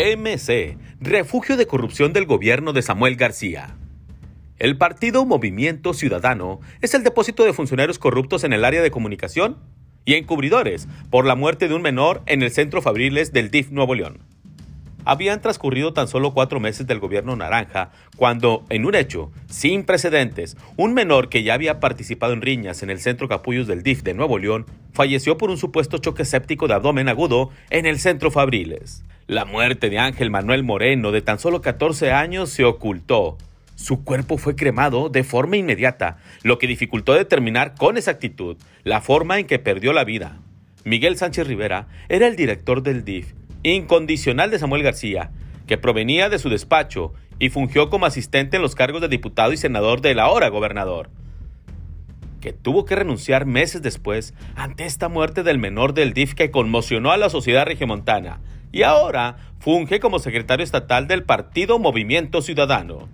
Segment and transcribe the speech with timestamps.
[0.00, 3.76] MC, refugio de corrupción del gobierno de Samuel García.
[4.56, 9.58] El partido Movimiento Ciudadano es el depósito de funcionarios corruptos en el área de comunicación
[10.06, 13.94] y encubridores por la muerte de un menor en el centro Fabriles del DIF Nuevo
[13.94, 14.20] León.
[15.10, 20.56] Habían transcurrido tan solo cuatro meses del gobierno naranja cuando, en un hecho sin precedentes,
[20.76, 24.14] un menor que ya había participado en riñas en el centro Capullos del DIF de
[24.14, 29.02] Nuevo León falleció por un supuesto choque séptico de abdomen agudo en el centro Fabriles.
[29.26, 33.36] La muerte de Ángel Manuel Moreno, de tan solo 14 años, se ocultó.
[33.74, 39.40] Su cuerpo fue cremado de forma inmediata, lo que dificultó determinar con exactitud la forma
[39.40, 40.38] en que perdió la vida.
[40.84, 45.30] Miguel Sánchez Rivera era el director del DIF incondicional de Samuel García,
[45.66, 49.56] que provenía de su despacho y fungió como asistente en los cargos de diputado y
[49.56, 51.10] senador del ahora gobernador,
[52.40, 57.12] que tuvo que renunciar meses después ante esta muerte del menor del DIF que conmocionó
[57.12, 58.40] a la sociedad regiomontana
[58.72, 63.08] y ahora funge como secretario estatal del partido Movimiento Ciudadano.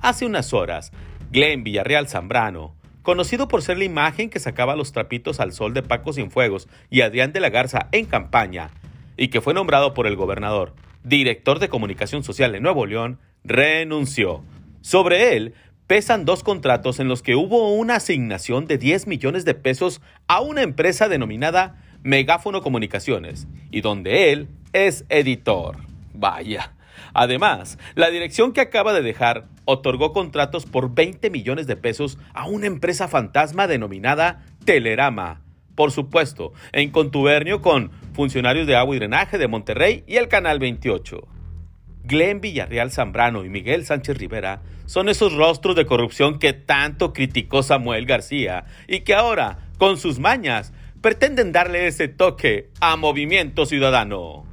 [0.00, 0.92] Hace unas horas,
[1.30, 5.82] Glenn Villarreal Zambrano, conocido por ser la imagen que sacaba los trapitos al sol de
[5.82, 8.70] Paco Cienfuegos y Adrián de la Garza en campaña,
[9.16, 10.74] y que fue nombrado por el gobernador
[11.06, 14.42] director de comunicación social de Nuevo León, renunció.
[14.80, 15.54] Sobre él
[15.86, 20.40] pesan dos contratos en los que hubo una asignación de 10 millones de pesos a
[20.40, 25.78] una empresa denominada Megáfono Comunicaciones, y donde él es editor.
[26.12, 26.72] Vaya.
[27.14, 32.46] Además, la dirección que acaba de dejar otorgó contratos por 20 millones de pesos a
[32.46, 35.42] una empresa fantasma denominada Telerama,
[35.76, 40.58] por supuesto, en contubernio con funcionarios de agua y drenaje de Monterrey y el Canal
[40.58, 41.28] 28.
[42.02, 47.62] Glenn Villarreal Zambrano y Miguel Sánchez Rivera son esos rostros de corrupción que tanto criticó
[47.62, 50.72] Samuel García y que ahora, con sus mañas,
[51.02, 54.46] pretenden darle ese toque a Movimiento Ciudadano.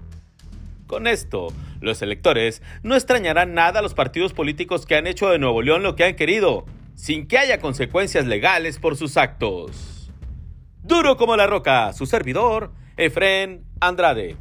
[0.86, 5.40] Con esto, los electores no extrañarán nada a los partidos políticos que han hecho de
[5.40, 9.93] Nuevo León lo que han querido, sin que haya consecuencias legales por sus actos.
[10.86, 14.36] Duro como la roca, su servidor, Efren Andrade.